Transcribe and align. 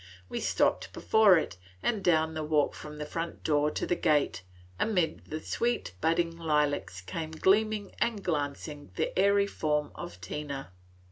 We 0.29 0.39
stopped 0.39 0.93
before 0.93 1.37
it, 1.37 1.57
and 1.83 2.03
down 2.03 2.33
the 2.33 2.43
walk 2.43 2.73
from 2.73 2.97
the 2.97 3.05
front 3.05 3.43
door 3.43 3.69
to 3.69 3.85
the 3.85 3.95
gate, 3.95 4.41
amid 4.79 5.25
the 5.25 5.39
sweet 5.39 5.93
budding 6.01 6.35
lilacs 6.35 7.01
came 7.01 7.29
gleaming 7.29 7.93
and 7.99 8.23
glancing 8.23 8.89
the 8.95 9.15
airy 9.15 9.45
form 9.45 9.91
of 9.93 10.19
Tina. 10.19 10.71